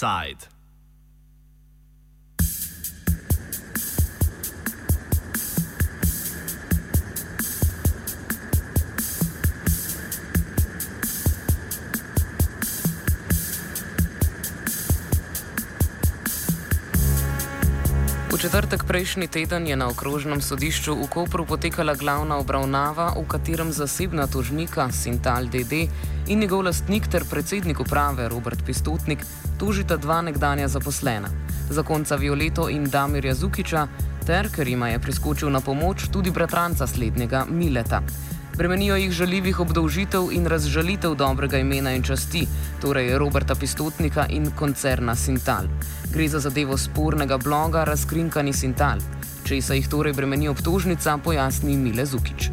Offside. 0.00 0.60
četrtek 18.40 18.84
prejšnji 18.84 19.28
teden 19.28 19.66
je 19.66 19.76
na 19.76 19.92
okrožnem 19.92 20.40
sodišču 20.40 20.94
v 20.96 21.06
Kopru 21.12 21.44
potekala 21.44 21.92
glavna 21.94 22.40
obravnava, 22.40 23.12
v 23.20 23.28
katerem 23.28 23.68
zasebna 23.72 24.24
tožnika 24.26 24.88
Sintal 24.88 25.44
DD 25.44 25.92
in 26.26 26.38
njegov 26.38 26.62
lastnik 26.62 27.08
ter 27.08 27.24
predsednik 27.30 27.80
uprave 27.80 28.28
Robert 28.28 28.64
Pistotnik 28.66 29.24
tožita 29.58 29.96
dva 29.96 30.22
nekdanja 30.22 30.68
zaposlena, 30.68 31.28
zakonca 31.70 32.16
Violeto 32.16 32.68
in 32.68 32.84
Damirja 32.90 33.34
Zukiča, 33.34 33.86
ter, 34.26 34.48
ker 34.52 34.68
jima 34.68 34.88
je 34.88 34.98
priskočil 34.98 35.50
na 35.50 35.60
pomoč, 35.60 36.08
tudi 36.12 36.30
bratranca 36.30 36.86
slednjega 36.86 37.46
Mileta. 37.50 38.02
Bremenijo 38.56 38.96
jih 38.96 39.12
žaljivih 39.12 39.60
obdolžitev 39.60 40.32
in 40.32 40.46
razžalitev 40.46 41.14
dobrega 41.14 41.58
imena 41.58 41.94
in 41.96 42.02
časti, 42.02 42.46
torej 42.80 43.18
Roberta 43.18 43.54
Pistotnika 43.54 44.26
in 44.28 44.50
koncerna 44.56 45.14
Sintal. 45.16 45.64
Gre 46.12 46.28
za 46.28 46.40
zadevo 46.40 46.76
spornega 46.78 47.38
bloga 47.38 47.84
Razkrinkani 47.84 48.52
Sintal. 48.52 49.00
Če 49.44 49.62
se 49.62 49.76
jih 49.76 49.88
torej 49.88 50.12
bremeni 50.12 50.48
obtožnica, 50.48 51.16
pojasni 51.24 51.76
Mile 51.76 52.06
Zukič. 52.06 52.50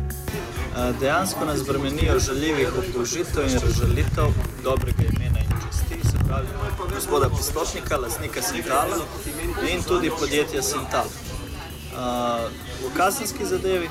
Dejansko 1.00 1.45
nas 1.45 1.64
bremenijo 1.67 2.20
žaljivih 2.20 2.70
obdolžitev 2.78 3.47
in 3.47 3.59
razžalitev 3.59 4.28
dobrega 4.64 5.03
imena 5.03 5.39
in 5.39 5.52
časti, 5.64 6.02
se 6.09 6.17
pravi 6.28 6.47
gospoda 6.94 7.30
Pistotnika, 7.30 7.97
lasnika 7.97 8.42
Sintala 8.42 8.97
in 9.72 9.84
tudi 9.84 10.11
podjetja 10.19 10.61
Sintal. 10.61 11.09
V 12.84 12.97
kazenski 12.97 13.45
zadevi 13.45 13.89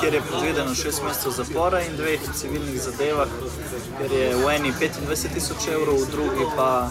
kjer 0.00 0.14
je 0.14 0.20
predvideno 0.20 0.70
6 0.70 1.04
mesecev 1.04 1.32
zapora 1.32 1.80
in 1.80 1.96
dveh 1.96 2.20
civilnih 2.34 2.82
zadevah, 2.82 3.28
ker 3.98 4.12
je 4.12 4.34
v 4.36 4.48
eni 4.54 4.72
25 4.72 5.34
tisoč 5.34 5.68
evrov, 5.68 6.00
v 6.02 6.10
drugi 6.10 6.46
pa 6.56 6.90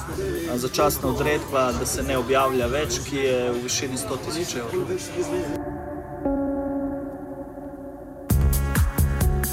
začasna 0.55 1.09
odredba, 1.09 1.71
da 1.79 1.85
se 1.85 2.03
ne 2.03 2.17
objavlja 2.17 2.67
več, 2.67 3.01
ki 3.09 3.17
je 3.17 3.51
v 3.51 3.63
višini 3.63 3.97
100 3.97 4.21
tisoč 4.25 4.55
evrov. 4.55 5.68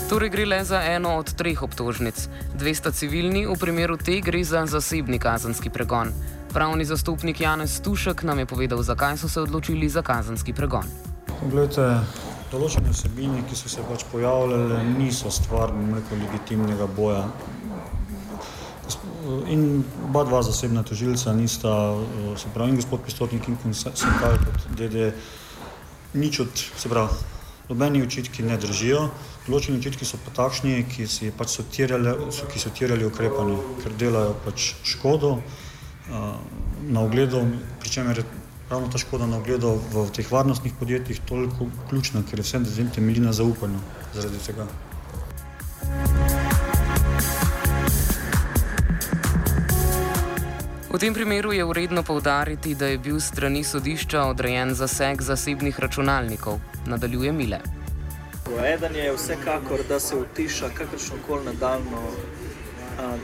Torej 0.06 0.30
gre 0.30 0.46
le 0.46 0.64
za 0.64 0.78
eno 0.86 1.16
od 1.18 1.34
treh 1.34 1.62
obtožnic. 1.62 2.28
Dve 2.54 2.70
sta 2.78 2.94
civilni, 2.94 3.42
v 3.42 3.58
primeru 3.58 3.96
te 3.98 4.20
gre 4.22 4.38
za 4.46 4.62
zasebni 4.66 5.18
kazenski 5.18 5.66
pregon. 5.66 6.14
Pravni 6.54 6.86
zastopnik 6.86 7.40
Janez 7.40 7.74
Stušek 7.82 8.22
nam 8.22 8.38
je 8.38 8.46
povedal, 8.46 8.82
zakaj 8.86 9.18
so 9.18 9.28
se 9.28 9.42
odločili 9.42 9.88
za 9.90 10.06
kazenski 10.06 10.54
pregon. 10.54 10.86
Poglejte, 11.26 12.06
določene 12.54 12.94
vsebine, 12.94 13.42
ki 13.50 13.58
so 13.58 13.66
se 13.66 13.82
pač 13.82 14.06
pojavljale, 14.14 14.84
niso 14.94 15.30
stvar 15.34 15.74
nekega 15.74 16.22
legitimnega 16.22 16.86
boja. 16.86 17.26
In 19.50 19.82
oba 20.06 20.22
dva 20.22 20.46
zasebna 20.46 20.86
tožilca 20.86 21.34
nista, 21.34 21.98
se 22.38 22.54
pravi, 22.54 22.76
in 22.76 22.78
gospod 22.78 23.02
Pistotnik 23.02 23.50
in 23.50 23.74
Senkal 23.74 24.38
kot 24.38 24.70
DD, 24.78 25.10
nič 26.14 26.46
od, 26.46 26.68
se 26.78 26.86
pravi, 26.86 27.34
nobeni 27.68 28.02
očitki 28.02 28.44
ne 28.46 28.56
držijo. 28.60 29.08
Določeni 29.46 29.78
očitki 29.80 30.06
so 30.06 30.18
pa 30.24 30.32
takšni, 30.36 30.80
ki, 30.90 31.06
si 31.10 31.30
pač 31.34 31.56
so 31.58 31.66
tirjali, 31.70 32.14
so, 32.34 32.48
ki 32.50 32.62
so 32.62 32.72
tirjali 32.74 33.06
ukrepanje, 33.06 33.58
ker 33.82 33.94
delajo 33.98 34.34
pač 34.44 34.72
škodo 34.86 35.36
uh, 35.38 36.34
na 36.86 37.06
ogledu, 37.06 37.44
pri 37.82 37.94
čemer 37.98 38.22
je 38.22 38.26
ravno 38.70 38.90
ta 38.90 38.98
škoda 38.98 39.26
na 39.30 39.38
ogledu 39.38 39.76
v 39.92 40.08
teh 40.14 40.26
varnostnih 40.30 40.74
podjetjih 40.78 41.22
toliko 41.28 41.70
ključna, 41.90 42.24
ker 42.26 42.42
je 42.42 42.46
vse 42.48 42.90
temelji 42.94 43.22
na 43.22 43.32
zaupanju 43.32 43.82
zaradi 44.14 44.42
tega. 44.46 44.66
V 50.96 50.98
tem 50.98 51.12
primeru 51.14 51.52
je 51.52 51.64
vredno 51.64 52.02
povdariti, 52.02 52.74
da 52.74 52.86
je 52.86 52.98
bil 52.98 53.20
strani 53.20 53.60
sodišča 53.64 54.22
odrejen 54.32 54.70
zaseg 54.74 55.20
zasebnih 55.22 55.80
računalnikov, 55.80 56.56
nadaljuje 56.86 57.32
Mile. 57.32 57.58
Eden 58.64 58.96
je 58.96 59.12
vsekakor, 59.12 59.84
da 59.88 60.00
se 60.00 60.16
utiša 60.16 60.70
kakršno 60.74 61.16
koli 61.26 61.44
nadaljno 61.44 62.00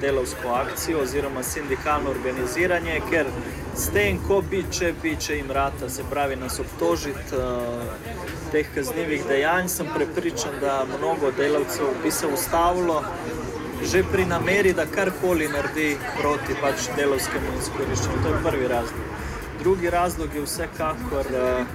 delovsko 0.01 0.49
akcijo 0.49 1.01
oziroma 1.01 1.43
sindikalno 1.43 2.11
organiziranje, 2.11 3.01
ker 3.11 3.27
s 3.77 3.89
tem, 3.89 4.21
ko 4.29 4.43
bi, 4.51 4.65
če 4.71 4.93
bi, 5.03 5.17
če 5.17 5.41
jim 5.41 5.51
rata, 5.51 5.89
se 5.89 6.05
pravi, 6.11 6.37
nas 6.37 6.61
obtožiti 6.61 7.41
uh, 7.41 7.89
teh 8.53 8.69
kaznjivih 8.75 9.25
dejanj, 9.29 9.69
sem 9.69 9.89
prepričan, 9.95 10.61
da 10.61 10.85
mnogo 10.99 11.33
delavcev 11.41 11.97
bi 12.05 12.11
se 12.11 12.27
ustavilo 12.27 13.01
že 13.85 14.03
pri 14.13 14.27
nameri, 14.27 14.73
da 14.73 14.87
karkoli 14.87 15.49
naredi 15.49 15.97
proti 16.21 16.55
pač 16.61 16.89
delovskemu 16.97 17.57
izkoriščanju. 17.61 18.23
To 18.23 18.29
je 18.29 18.43
prvi 18.45 18.69
razlog. 18.69 19.07
Drugi 19.59 19.91
razlog 19.91 20.35
je 20.35 20.43
vsekakor. 20.43 21.27
Uh, 21.31 21.67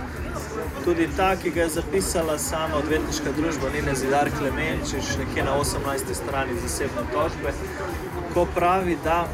tudi 0.84 1.08
ta, 1.18 1.36
ki 1.36 1.52
ga 1.52 1.62
je 1.62 1.70
zapisala 1.80 2.38
sama 2.38 2.78
odvetniška 2.78 3.32
družba 3.38 3.70
Nina 3.74 3.96
Zidar 3.96 4.30
Klemenčič, 4.40 5.18
nekje 5.20 5.44
na 5.44 5.58
18. 5.60 6.14
strani 6.14 6.60
zasebne 6.62 7.04
tožbe, 7.14 7.54
ko 8.34 8.46
pravi, 8.56 8.98
da 9.04 9.26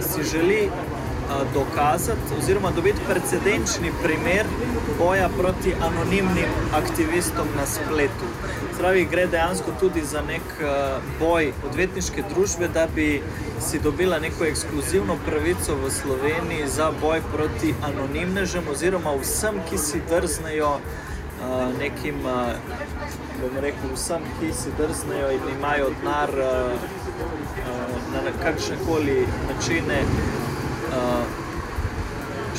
si 0.00 0.22
želi 0.22 0.70
dokazati 1.54 2.34
oziroma 2.38 2.70
dobiti 2.70 3.00
precedenčni 3.08 3.90
primer 4.02 4.46
boja 4.98 5.28
proti 5.38 5.74
anonimnim 5.80 6.50
aktivistom 6.74 7.46
na 7.56 7.66
spletu. 7.66 8.26
Pravi, 8.78 9.04
gre 9.10 9.26
dejansko 9.26 9.72
tudi 9.80 10.02
za 10.04 10.20
nek 10.20 10.42
boj 11.20 11.52
odvetniške 11.64 12.22
družbe, 12.34 12.68
da 12.68 12.86
bi 12.94 13.22
si 13.60 13.78
dobila 13.80 14.18
neko 14.18 14.44
ekskluzivno 14.44 15.16
pravico 15.26 15.76
v 15.80 15.90
Sloveniji 15.90 16.66
za 16.68 16.90
boj 17.00 17.22
proti 17.32 17.72
anonimnežem 17.88 18.68
oziroma 18.70 19.14
vsem, 19.22 19.60
ki 19.70 19.78
si 19.78 20.00
drznejo 20.10 20.74
nekim, 21.78 22.20
bom 23.40 23.56
rekel, 23.64 23.94
vsem, 23.94 24.26
ki 24.40 24.52
si 24.52 24.74
drznejo 24.78 25.30
in 25.38 25.48
imajo 25.56 25.88
denar 26.00 26.34
na 28.12 28.34
kakšne 28.42 28.76
koli 28.84 29.24
načine 29.48 30.02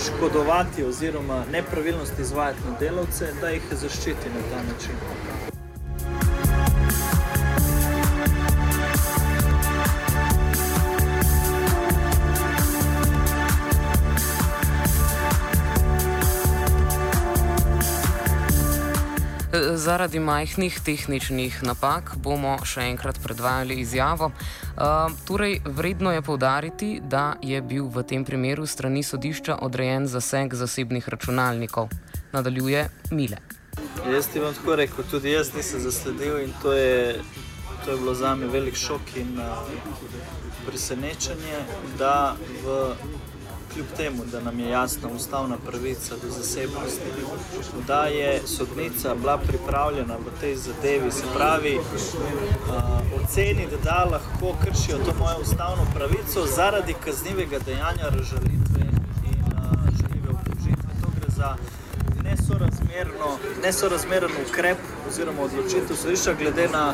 škodovati 0.08 0.84
oziroma 0.84 1.44
nepravilnosti 1.52 2.22
izvajati 2.22 2.66
na 2.66 2.80
delavce, 2.80 3.32
da 3.42 3.54
jih 3.54 3.70
zaščiti 3.72 4.34
na 4.34 4.42
ta 4.50 4.64
način. 4.72 5.57
Zaradi 19.78 20.20
majhnih 20.20 20.80
tehničnih 20.82 21.60
napak 21.62 22.16
bomo 22.18 22.56
še 22.66 22.88
enkrat 22.90 23.20
predvajali 23.22 23.76
izjavo. 23.84 24.32
Uh, 24.34 25.14
torej, 25.28 25.60
vredno 25.66 26.10
je 26.12 26.22
povdariti, 26.26 26.90
da 26.98 27.36
je 27.46 27.62
bil 27.62 27.86
v 27.86 28.02
tem 28.02 28.26
primeru 28.26 28.66
strani 28.66 29.04
sodišča 29.06 29.60
odrejen 29.62 30.08
zaseg 30.10 30.56
zasebnih 30.58 31.06
računalnikov. 31.14 31.94
Nadaljuje 32.34 32.88
Mile. 33.12 33.38
Jaz 34.10 34.32
ti 34.34 34.42
bom 34.42 34.58
tako 34.58 34.80
rekel, 34.82 35.06
tudi 35.12 35.36
jaz 35.36 35.54
nisem 35.54 35.86
zasledil 35.86 36.42
in 36.42 36.58
to 36.62 36.74
je, 36.74 37.22
to 37.86 37.92
je 37.92 37.98
bilo 38.02 38.18
za 38.18 38.34
me 38.36 38.50
velik 38.50 38.76
šok 38.76 39.14
in 39.22 39.38
uh, 39.38 39.62
presenečenje, 40.66 41.62
da 42.02 42.34
v 42.66 42.82
kljub 43.78 43.88
temu, 43.98 44.26
da 44.32 44.42
nam 44.42 44.60
je 44.60 44.70
jasna 44.70 45.10
ustavna 45.16 45.58
pravica 45.66 46.16
do 46.24 46.30
zasebnosti, 46.30 47.12
da 47.88 48.04
je 48.04 48.42
sodnica 48.48 49.16
bila 49.16 49.38
pripravljena 49.38 50.16
v 50.16 50.40
tej 50.42 50.56
zadevi, 50.56 51.12
se 51.12 51.24
pravi, 51.36 51.78
uh, 51.78 51.84
oceni, 53.22 53.68
da, 53.72 53.78
da 53.78 54.08
lahko 54.12 54.56
kršijo 54.64 54.98
to 54.98 55.14
mojo 55.20 55.38
ustavno 55.42 55.86
pravico 55.94 56.46
zaradi 56.56 56.96
kaznivega 57.06 57.60
dejanja 57.60 58.04
razžalitve 58.04 58.82
in 59.24 59.42
uh, 59.46 59.62
žaljive 60.00 60.30
obdolžitve. 60.30 60.90
To 61.02 61.08
gre 61.20 61.30
za 61.36 61.56
nesorazmeren 63.64 64.32
ukrep 64.50 64.78
oziroma 65.10 65.42
odločitev 65.42 65.96
sodišča 65.96 66.34
glede 66.34 66.68
na, 66.74 66.94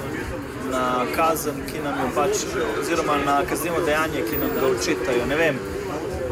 na 0.72 1.06
kazen, 1.16 1.64
ki 1.72 1.80
nam 1.84 2.00
jo 2.00 2.10
pač, 2.16 2.44
oziroma 2.82 3.18
na 3.26 3.46
kaznivo 3.50 3.80
dejanje, 3.86 4.26
ki 4.30 4.38
nam 4.38 4.50
ga 4.60 4.68
očitajo. 4.68 5.26
Ne 5.26 5.36
vem, 5.36 5.60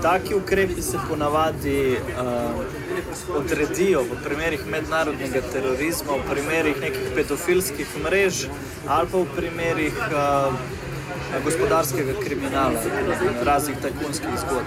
Taki 0.02 0.36
ukrepi 0.36 0.82
se 0.82 0.98
ponavadi 1.10 1.98
uh, 1.98 3.36
odredijo 3.36 4.02
v 4.02 4.18
primerih 4.24 4.66
mednarodnega 4.66 5.42
terorizma, 5.54 6.18
v 6.18 6.30
primerih 6.30 6.82
nekih 6.82 7.12
pedofilskih 7.16 7.88
mrež 8.04 8.48
ali 8.88 9.08
pa 9.12 9.18
v 9.18 9.28
primerih 9.36 9.94
uh, 9.94 10.54
gospodarskega 11.44 12.18
kriminala, 12.24 12.82
raznih 13.46 13.78
tajkunskih 13.82 14.40
zgodb. 14.42 14.66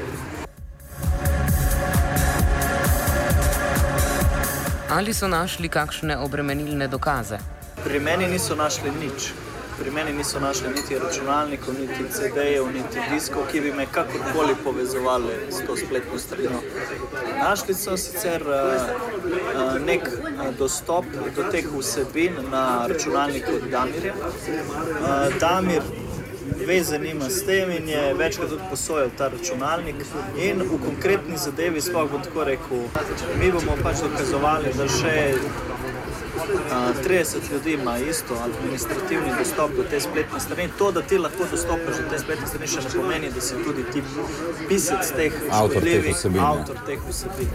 Ali 4.90 5.14
so 5.14 5.28
našli 5.28 5.69
kakšne 5.69 6.14
obremenilne 6.16 6.86
dokaze? 6.88 7.38
Pri 7.84 7.98
meni 8.00 8.31
niso 8.31 8.54
našli 8.54 8.94
nič. 9.02 9.34
Pri 9.78 9.90
meni 9.90 10.12
niso 10.12 10.40
našli 10.40 10.68
niti 10.68 10.98
računalnikov, 10.98 11.74
niti 11.74 12.04
CD-jev, 12.12 12.66
niti 12.74 13.00
diskov, 13.10 13.42
ki 13.52 13.60
bi 13.60 13.72
me 13.72 13.86
kakorkoli 13.86 14.54
povezovali 14.64 15.34
s 15.50 15.66
to 15.66 15.76
spletno 15.76 16.18
stranjo. 16.18 16.60
Našli 17.38 17.74
so 17.74 17.96
sicer 17.96 18.42
uh, 18.42 19.86
nek 19.86 20.08
dostop 20.58 21.04
do 21.36 21.42
teh 21.50 21.66
vsebin 21.78 22.32
na 22.50 22.86
računalniku 22.86 23.52
Damirja. 23.70 24.14
Uh, 24.14 25.38
Damir 25.40 25.82
veze 26.66 26.98
nima 26.98 27.30
s 27.30 27.44
tem 27.46 27.70
in 27.70 27.88
je 27.88 28.14
večkrat 28.14 28.48
tudi 28.48 28.62
posojal 28.70 29.10
ta 29.18 29.28
računalnik. 29.28 29.96
In 30.38 30.62
v 30.62 30.78
konkretni 30.84 31.38
zadevi, 31.38 31.80
sploh 31.80 32.10
bom 32.10 32.22
tako 32.22 32.44
rekel, 32.44 32.86
mi 33.40 33.52
bomo 33.52 33.76
pač 33.82 34.06
dokazovali, 34.06 34.72
da 34.78 34.88
še 34.88 35.16
uh, 35.34 35.73
30 37.08 37.52
ljudi 37.52 37.72
ima 37.72 37.98
isto 37.98 38.34
administrativni 38.44 39.31
dostop 39.38 39.70
do 39.76 39.82
te 39.90 40.00
spletne 40.00 40.40
strani. 40.40 40.69
To, 40.78 40.92
da 40.92 41.02
ti 41.02 41.19
lahko 41.19 41.44
dostopaš 41.50 41.96
do 41.96 42.10
te 42.10 42.19
spletne 42.19 42.46
strani, 42.46 42.66
še 42.66 42.81
ne 42.84 42.90
pomeni, 42.94 43.31
da 43.34 43.40
si 43.40 43.54
tudi 43.64 43.84
ti 43.92 44.02
pisec 44.69 45.12
teh 45.16 45.32
škodljivih 45.50 46.26
avtor 46.40 46.81
teh 46.86 47.00
vsebin. 47.08 47.48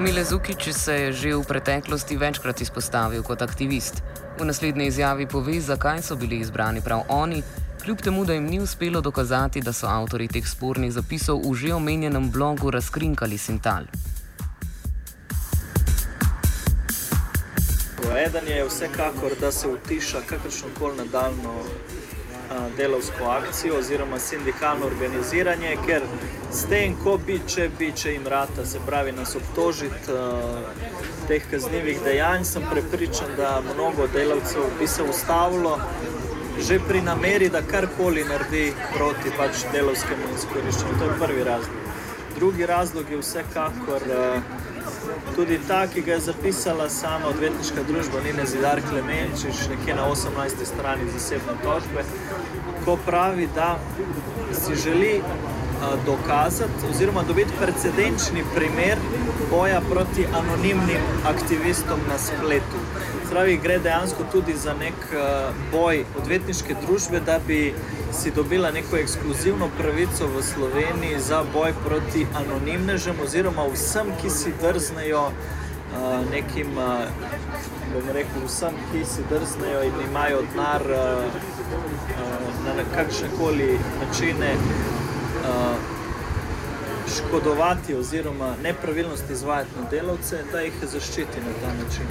Mile 0.00 0.24
Zukič 0.24 0.68
se 0.72 0.94
je 0.94 1.12
že 1.12 1.36
v 1.36 1.44
preteklosti 1.48 2.16
večkrat 2.16 2.60
izpostavil 2.60 3.22
kot 3.22 3.42
aktivist. 3.42 4.02
V 4.38 4.44
naslednji 4.44 4.86
izjavi 4.86 5.26
pove, 5.26 5.60
zakaj 5.60 6.02
so 6.02 6.16
bili 6.16 6.40
izbrani 6.42 6.80
prav 6.80 7.06
oni, 7.08 7.42
kljub 7.84 8.00
temu, 8.02 8.24
da 8.24 8.32
jim 8.32 8.44
ni 8.44 8.60
uspelo 8.60 9.00
dokazati, 9.00 9.60
da 9.60 9.72
so 9.72 9.86
avtori 9.86 10.28
teh 10.28 10.48
spornih 10.48 10.92
zapisov 10.92 11.40
v 11.46 11.54
že 11.54 11.74
omenjenem 11.74 12.30
blogu 12.30 12.70
razkrinkali 12.70 13.38
Sintal. 13.38 13.86
Eden 18.16 18.48
je 18.48 18.64
vsekakor, 18.64 19.34
da 19.40 19.52
se 19.52 19.68
utiša 19.68 20.20
kakršno 20.28 20.68
koli 20.78 20.96
nadaljno 20.96 21.54
delovsko 22.76 23.24
akcijo 23.24 23.78
oziroma 23.78 24.18
sindikalno 24.18 24.86
organiziranje, 24.86 25.76
ker 25.86 26.02
s 26.52 26.66
tem, 26.70 26.96
ko 27.04 27.16
bi, 27.26 27.40
če 27.48 27.68
bi, 27.78 27.90
če 27.96 28.12
jim 28.12 28.26
rata, 28.28 28.66
se 28.66 28.80
pravi, 28.86 29.12
nas 29.12 29.34
obtožiti 29.36 30.12
uh, 30.12 30.84
teh 31.28 31.42
kaznjivih 31.50 32.02
dejanj, 32.04 32.44
sem 32.44 32.66
prepričan, 32.70 33.34
da 33.36 33.60
mnogo 33.74 34.06
delavcev 34.12 34.68
bi 34.78 34.86
se 34.86 35.02
ustavilo 35.02 35.78
že 36.54 36.78
pri 36.88 37.00
nameri, 37.02 37.48
da 37.50 37.64
karkoli 37.66 38.22
naredi 38.24 38.68
proti 38.94 39.32
pač 39.36 39.64
delovskemu 39.72 40.28
izkoriščanju. 40.36 40.98
To 41.00 41.08
je 41.08 41.16
prvi 41.18 41.44
razlog. 41.44 41.80
Drugi 42.36 42.66
razlog 42.66 43.10
je 43.10 43.18
vsekakor. 43.18 44.02
Uh, 44.02 44.42
Tudi 45.36 45.58
ta, 45.68 45.86
ki 45.86 46.02
ga 46.02 46.12
je 46.12 46.20
zapisala 46.20 46.88
sama 46.88 47.26
odvetniška 47.26 47.82
družba 47.88 48.20
Nina 48.24 48.44
Zidar 48.46 48.80
Klemenčič, 48.90 49.68
nekje 49.70 49.94
na 49.94 50.06
18. 50.10 50.64
strani 50.64 51.10
zasebne 51.10 51.54
tožbe, 51.62 52.04
ko 52.84 52.96
pravi, 53.06 53.48
da 53.54 53.78
si 54.52 54.74
želi 54.74 55.22
dokazati 56.06 56.86
oziroma 56.90 57.22
dobiti 57.22 57.50
precedenčni 57.60 58.44
primer 58.54 58.98
boja 59.50 59.80
proti 59.90 60.26
anonimnim 60.26 61.02
aktivistom 61.26 62.00
na 62.08 62.18
spletu. 62.18 62.80
Pravi, 63.30 63.56
gre 63.62 63.78
dejansko 63.78 64.24
tudi 64.32 64.54
za 64.56 64.74
nek 64.74 64.94
boj 65.72 66.04
odvetniške 66.20 66.76
družbe, 66.86 67.20
da 67.20 67.38
bi 67.46 67.74
si 68.12 68.30
dobila 68.30 68.70
neko 68.70 68.96
ekskluzivno 68.96 69.68
pravico 69.78 70.26
v 70.26 70.42
Sloveniji 70.42 71.18
za 71.18 71.42
boj 71.52 71.72
proti 71.86 72.26
anonimnežem 72.34 73.16
oziroma 73.24 73.66
vsem, 73.72 74.12
ki 74.22 74.30
si 74.30 74.52
drznejo 74.62 75.30
nekim, 76.30 76.70
bom 77.94 78.12
rekel, 78.14 78.46
vsem, 78.46 78.78
ki 78.92 79.04
si 79.06 79.26
drznejo 79.30 79.82
in 79.88 80.00
imajo 80.08 80.42
denar 80.52 80.82
na 82.64 82.84
kakšne 82.94 83.28
koli 83.38 83.78
načine 84.00 84.54
škodovati 87.14 87.94
oziroma 87.94 88.54
nepravilnosti 88.62 89.32
izvajati 89.32 89.70
na 89.80 89.90
delavce, 89.90 90.44
da 90.52 90.60
jih 90.60 90.74
zaščiti 90.92 91.40
na 91.46 91.52
ta 91.60 91.70
način. 91.84 92.06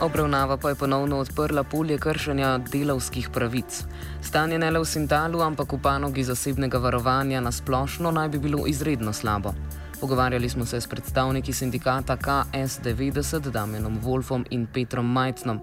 Obravnava 0.00 0.56
pa 0.56 0.68
je 0.68 0.74
ponovno 0.74 1.18
odprla 1.18 1.62
polje 1.62 1.98
kršenja 1.98 2.58
delavskih 2.58 3.28
pravic. 3.28 3.84
Stanje 4.22 4.58
ne 4.58 4.70
le 4.70 4.80
v 4.82 4.84
Sintalu, 4.84 5.40
ampak 5.40 5.72
v 5.72 5.78
panogi 5.82 6.24
zasebnega 6.24 6.78
varovanja 6.78 7.40
na 7.40 7.52
splošno 7.52 8.10
naj 8.10 8.28
bi 8.28 8.38
bilo 8.38 8.66
izredno 8.66 9.12
slabo. 9.12 9.54
Pogovarjali 10.00 10.48
smo 10.48 10.66
se 10.66 10.80
s 10.80 10.86
predstavniki 10.86 11.52
sindikata 11.52 12.16
KS90, 12.16 13.50
Damienom 13.50 14.00
Wolfom 14.02 14.44
in 14.50 14.66
Petrom 14.66 15.12
Majcnom. 15.12 15.60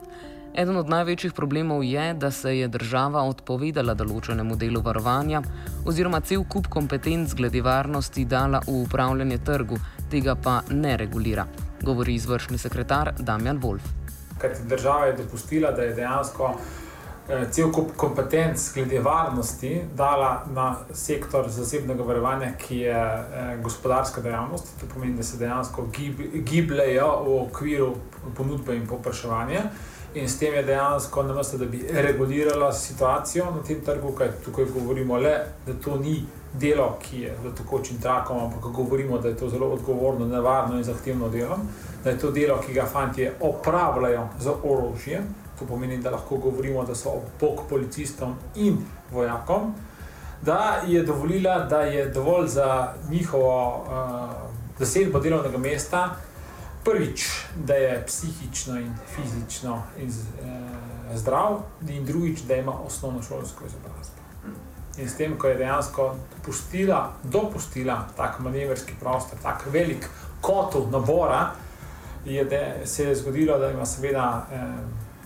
Eden 0.53 0.77
od 0.77 0.89
največjih 0.89 1.33
problemov 1.33 1.83
je, 1.83 2.13
da 2.13 2.31
se 2.31 2.57
je 2.57 2.67
država 2.67 3.21
odpovedala 3.29 3.93
določenemu 3.93 4.55
delu 4.57 4.81
varovanja 4.81 5.43
oziroma 5.85 6.21
cel 6.25 6.43
kup 6.49 6.67
kompetenc 6.73 7.35
glede 7.37 7.61
varnosti 7.61 8.25
dala 8.25 8.61
v 8.65 8.79
upravljanje 8.81 9.37
trgu, 9.45 9.77
tega 10.09 10.35
pa 10.35 10.61
ne 10.69 10.95
regulira, 10.97 11.45
govori 11.85 12.15
izvršni 12.17 12.57
sekretar 12.57 13.13
Damjan 13.19 13.61
Wolf. 13.61 13.85
Kajti 14.41 14.65
država 14.71 15.05
je 15.05 15.17
dopustila, 15.19 15.71
da 15.71 15.85
je 15.85 15.93
dejansko 15.93 16.49
eh, 16.55 17.45
cel 17.51 17.69
kup 17.71 17.93
kompetenc 17.95 18.65
glede 18.73 19.03
varnosti 19.05 19.75
dala 19.93 20.31
na 20.55 20.71
sektor 20.93 21.45
zasebnega 21.49 22.03
varovanja, 22.03 22.55
ki 22.57 22.81
je 22.87 22.97
eh, 22.97 23.53
gospodarska 23.61 24.25
dejavnost. 24.25 24.73
To 24.81 24.89
pomeni, 24.95 25.13
da 25.17 25.23
se 25.23 25.37
dejansko 25.37 25.87
gib, 25.93 26.25
gibljajo 26.33 27.13
v 27.27 27.39
okviru 27.43 27.93
ponudbe 28.35 28.75
in 28.75 28.87
popraševanja 28.87 29.69
in 30.13 30.29
s 30.29 30.39
tem 30.39 30.53
je 30.53 30.63
dejansko 30.63 31.23
namesto, 31.23 31.57
da 31.57 31.65
bi 31.65 31.85
regulirala 31.91 32.73
situacijo 32.73 33.45
na 33.45 33.63
tem 33.63 33.81
trgu, 33.85 34.11
kaj 34.11 34.31
tukaj 34.45 34.65
govorimo 34.73 35.17
le, 35.17 35.35
da 35.65 35.73
to 35.73 35.97
ni 35.97 36.23
delo, 36.53 36.97
ki 37.01 37.21
je 37.21 37.35
v 37.43 37.51
tekočem 37.57 37.99
traku, 38.01 38.33
ampak 38.33 38.71
govorimo, 38.73 39.17
da 39.17 39.27
je 39.27 39.37
to 39.37 39.49
zelo 39.49 39.67
odgovorno, 39.67 40.27
nevarno 40.27 40.77
in 40.77 40.83
zahtevno 40.83 41.29
delo, 41.29 41.57
da 42.03 42.09
je 42.09 42.19
to 42.19 42.31
delo, 42.31 42.57
ki 42.61 42.73
ga 42.73 42.85
fanti 42.85 43.29
opravljajo 43.39 44.27
z 44.39 44.55
orožjem, 44.63 45.27
to 45.59 45.65
pomeni, 45.65 45.97
da 45.97 46.09
lahko 46.09 46.37
govorimo, 46.37 46.83
da 46.83 46.95
so 46.95 47.19
obok 47.19 47.67
policistom 47.69 48.35
in 48.55 48.77
vojakom, 49.11 49.73
da 50.41 50.81
je 50.87 51.03
dovolila, 51.03 51.59
da 51.59 51.81
je 51.81 52.05
dovolj 52.05 52.47
za 52.47 52.93
njihovo 53.09 53.83
uh, 53.85 54.49
zasedbo 54.79 55.19
delovnega 55.19 55.57
mesta, 55.57 56.15
prvič, 56.91 57.25
da 57.55 57.73
je 57.73 58.03
psihično 58.07 58.79
in 58.79 58.93
fizično 59.15 59.83
in, 59.97 60.09
eh, 60.09 61.17
zdrav, 61.17 61.59
in 61.87 62.05
drugič, 62.05 62.39
da 62.41 62.55
ima 62.55 62.73
osnovno 62.85 63.21
šolsko 63.21 63.65
izobrazbo. 63.65 64.19
In 64.97 65.09
s 65.09 65.15
tem, 65.15 65.37
ko 65.37 65.47
je 65.47 65.55
dejansko 65.55 66.15
dopustila, 66.35 67.13
dopustila 67.23 68.07
tak 68.17 68.39
manevrski 68.39 68.93
prostor, 68.99 69.39
tak 69.43 69.65
velik 69.71 70.09
kotel 70.41 70.89
nabora, 70.91 71.51
je, 72.25 72.43
da 72.43 72.87
se 72.87 73.03
je 73.03 73.15
zgodilo, 73.15 73.57
da 73.57 73.71
ima 73.71 73.85
seveda 73.85 74.47
eh, 74.51 74.63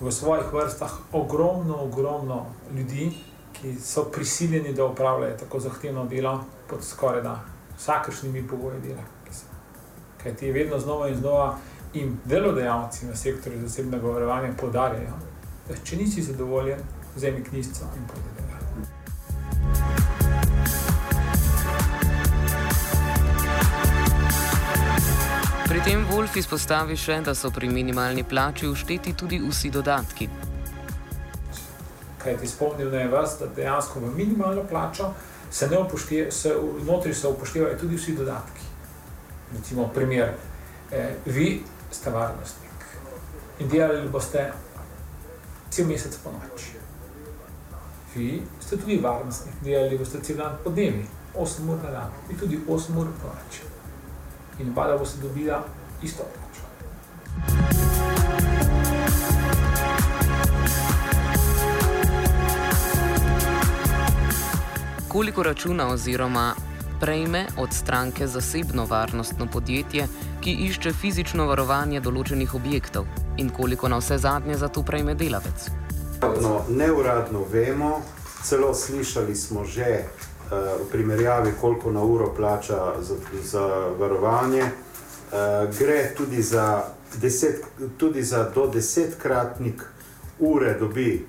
v 0.01 0.11
svojih 0.11 0.53
vrstah 0.53 0.91
ogromno, 1.11 1.83
ogromno 1.83 2.45
ljudi, 2.75 3.11
ki 3.53 3.75
so 3.79 4.03
prisiljeni, 4.03 4.73
da 4.73 4.85
upravljajo 4.85 5.37
tako 5.37 5.59
zahtevno 5.59 6.05
delo 6.05 6.43
pod 6.69 6.83
skoraj 6.83 7.21
da 7.21 7.39
vsakršnimi 7.77 8.47
pogoji 8.47 8.81
dela 8.81 9.12
ker 10.23 10.35
ti 10.35 10.51
vedno 10.51 10.79
znova 10.79 11.07
in 11.09 11.15
znova 11.15 11.57
in 11.93 12.17
delodajalci 12.25 13.05
na 13.05 13.15
sektorju 13.15 13.61
zasebnega 13.61 14.07
varovanja 14.07 14.53
podarjajo, 14.61 15.17
da 15.67 15.75
če 15.83 15.97
nisi 15.97 16.21
zadovoljen, 16.21 16.79
vzemi 17.15 17.43
knjižico 17.43 17.85
in 17.97 18.07
pojdi 18.07 18.29
delati. 18.37 18.63
Pri 25.67 25.81
tem 25.81 26.07
Wolf 26.09 26.37
izpostavi 26.37 26.97
še, 26.97 27.21
da 27.25 27.35
so 27.35 27.51
pri 27.51 27.69
minimalni 27.69 28.23
plači 28.23 28.67
ušteti 28.67 29.13
tudi 29.13 29.41
vsi 29.43 29.69
dodatki. 29.69 30.29
Kaj 32.23 32.37
ti 32.39 32.47
spomnil 32.47 32.91
na 32.91 33.05
vas, 33.11 33.37
da 33.39 33.47
dejansko 33.55 33.99
v 33.99 34.15
minimalno 34.15 34.63
plačo 34.69 35.13
se 35.51 35.67
ne 35.69 35.77
upoštevajo, 35.77 36.31
znotraj 36.81 37.13
se 37.13 37.27
upoštevajo 37.27 37.77
tudi 37.77 37.95
vsi 37.99 38.15
dodatki 38.17 38.62
recimo, 39.53 39.87
primer, 39.87 40.33
eh, 40.91 41.15
vi 41.25 41.63
ste 41.91 42.09
varnostnik 42.09 42.71
in 43.57 43.67
delali 43.69 44.09
boste 44.09 44.53
cel 45.69 45.85
mesec 45.85 46.17
po 46.23 46.31
noči. 46.31 46.73
Vi 48.15 48.41
ste 48.59 48.77
tudi 48.77 48.97
varnostnik, 48.97 49.55
delali 49.61 49.97
boste 49.97 50.21
cel 50.23 50.37
dan 50.37 50.57
po 50.63 50.69
dnevi, 50.69 51.05
8 51.33 51.69
ur 51.69 51.77
na 51.83 51.89
dan 51.89 52.09
in 52.29 52.37
tudi 52.37 52.59
8 52.67 52.97
ur 52.97 53.07
po 53.21 53.27
noči. 53.27 53.61
In 54.59 54.69
oba 54.69 54.87
da 54.87 54.97
boste 54.97 55.21
dobila 55.21 55.63
isto 56.01 56.23
plačo. 56.23 56.63
Koliko 65.07 65.43
računa 65.43 65.87
oziroma 65.87 66.55
prejme 67.03 67.45
od 67.57 67.73
stranke 67.73 68.27
zasebno 68.27 68.85
varnostno 68.85 69.47
podjetje, 69.53 70.07
ki 70.41 70.51
išče 70.51 70.93
fizično 70.95 71.49
varovanje 71.49 71.99
določenih 71.99 72.53
objektov 72.55 73.09
in 73.43 73.49
koliko 73.51 73.89
na 73.91 73.97
vse 73.99 74.17
zadnje 74.23 74.55
za 74.61 74.69
to 74.71 74.85
prejme 74.87 75.11
delavec. 75.19 75.65
No, 76.21 76.53
neuradno 76.69 77.43
vemo, 77.51 77.97
celo 78.47 78.71
slišali 78.71 79.35
smo 79.35 79.65
že 79.67 79.89
uh, 79.99 80.79
v 80.79 80.87
primerjavi, 80.91 81.51
koliko 81.59 81.91
na 81.91 82.05
uro 82.07 82.31
plača 82.37 82.79
za, 83.03 83.19
za 83.51 83.65
varovanje. 83.99 84.63
Uh, 84.63 85.67
gre 85.75 86.13
tudi 86.15 86.39
za, 86.39 86.85
deset, 87.19 87.67
tudi 87.97 88.23
za 88.23 88.47
do 88.55 88.69
desetkratnik 88.71 89.83
ure 90.39 90.77
dobi 90.79 91.25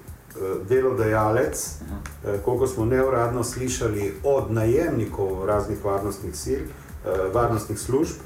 delodajalec, 0.69 1.55
uh, 1.55 2.41
koliko 2.45 2.67
smo 2.67 2.85
neuradno 2.85 3.45
slišali 3.45 4.14
od 4.25 4.53
najemnikov 4.53 5.47
raznih 5.47 5.85
varnostnih 5.85 6.37
sil, 6.43 6.62
uh, 6.64 7.35
varnostnih 7.35 7.79
služb. 7.79 8.17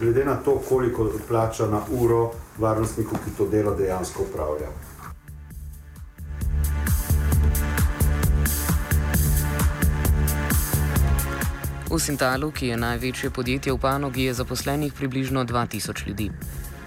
Glede 0.00 0.24
na 0.24 0.34
to, 0.36 0.58
koliko 0.68 1.10
plača 1.28 1.66
na 1.66 1.80
uro 1.90 2.30
varnostniku, 2.58 3.14
ki 3.24 3.30
to 3.38 3.46
delo 3.48 3.74
dejansko 3.74 4.22
upravlja. 4.22 4.68
V 11.92 12.00
Sintalu, 12.00 12.48
ki 12.50 12.72
je 12.72 12.76
največje 12.80 13.28
podjetje 13.30 13.72
v 13.72 13.76
panogi, 13.76 14.24
je 14.24 14.34
zaposlenih 14.34 14.92
približno 14.96 15.44
2000 15.44 16.08
ljudi. 16.08 16.30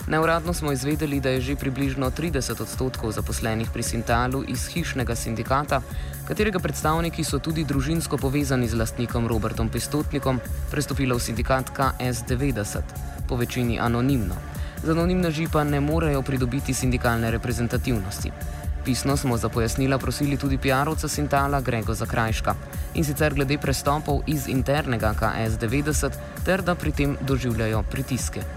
Neuradno 0.08 0.54
smo 0.54 0.72
izvedeli, 0.72 1.20
da 1.20 1.30
je 1.30 1.42
že 1.42 1.56
približno 1.56 2.12
30 2.12 2.62
odstotkov 2.62 3.12
zaposlenih 3.12 3.70
pri 3.74 3.84
Sintalu 3.84 4.44
iz 4.48 4.68
hišnega 4.68 5.16
sindikata, 5.16 5.82
katerega 6.28 6.60
predstavniki 6.60 7.24
so 7.24 7.40
tudi 7.40 7.64
družinsko 7.66 8.18
povezani 8.18 8.68
z 8.68 8.78
lastnikom 8.78 9.28
Robertom 9.28 9.70
Pistotnikom, 9.70 10.40
prestopilo 10.72 11.16
v 11.18 11.22
sindikat 11.22 11.72
KS90, 11.74 12.82
po 13.28 13.36
večini 13.36 13.80
anonimno. 13.80 14.36
Z 14.84 14.90
anonimneži 14.90 15.48
pa 15.52 15.64
ne 15.64 15.80
morejo 15.82 16.22
pridobiti 16.22 16.74
sindikalne 16.74 17.32
reprezentativnosti. 17.32 18.32
Pisno 18.86 19.18
smo 19.18 19.38
za 19.38 19.50
pojasnila 19.50 19.98
prosili 19.98 20.38
tudi 20.38 20.58
PR-ovca 20.58 21.08
Sintala 21.08 21.62
Grego 21.62 21.94
Zakrajška 21.94 22.56
in 22.94 23.04
sicer 23.04 23.34
glede 23.34 23.58
prestopov 23.58 24.22
iz 24.28 24.48
internega 24.48 25.16
KS90 25.20 26.12
ter 26.46 26.62
da 26.62 26.76
pri 26.76 26.92
tem 26.92 27.18
doživljajo 27.22 27.84
pritiske. 27.92 28.55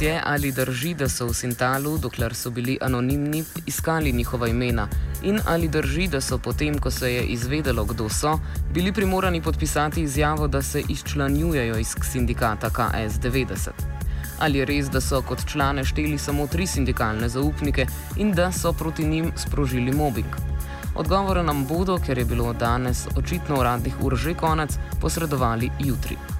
Nas 0.00 0.06
je, 0.06 0.22
ali 0.24 0.52
drži, 0.52 0.94
da 0.94 1.08
so 1.08 1.26
v 1.26 1.34
Sintalu, 1.34 1.98
dokler 1.98 2.34
so 2.34 2.50
bili 2.50 2.78
anonimni, 2.80 3.44
iskali 3.66 4.12
njihova 4.12 4.48
imena 4.48 4.88
in 5.22 5.40
ali 5.46 5.68
drži, 5.68 6.06
da 6.08 6.20
so 6.20 6.38
potem, 6.38 6.78
ko 6.78 6.90
se 6.90 7.12
je 7.14 7.24
izvedelo, 7.24 7.84
kdo 7.84 8.08
so, 8.08 8.38
bili 8.72 8.92
primorani 8.92 9.42
podpisati 9.42 10.02
izjavo, 10.02 10.48
da 10.48 10.62
se 10.62 10.82
izčlanjujejo 10.88 11.76
iz 11.78 11.94
sindikata 12.12 12.70
KS90. 12.70 13.68
Ali 14.38 14.58
je 14.58 14.64
res, 14.64 14.88
da 14.88 15.00
so 15.00 15.22
kot 15.22 15.44
člane 15.46 15.84
šteli 15.84 16.18
samo 16.18 16.46
tri 16.46 16.66
sindikalne 16.66 17.28
zaupnike 17.28 17.86
in 18.16 18.32
da 18.32 18.52
so 18.52 18.72
proti 18.72 19.04
njim 19.04 19.32
sprožili 19.36 19.92
mobbing? 19.92 20.32
Odgovore 20.94 21.42
nam 21.42 21.66
bodo, 21.66 21.98
ker 22.06 22.18
je 22.18 22.24
bilo 22.24 22.52
danes 22.52 23.06
očitno 23.16 23.60
uradnih 23.60 24.00
ur 24.00 24.16
že 24.16 24.34
konec, 24.34 24.78
posredovali 25.00 25.70
jutri. 25.78 26.39